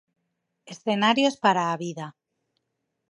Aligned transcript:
Escenarios 0.73 1.35
para 1.43 1.61
a 1.71 1.75
vida. 1.83 2.07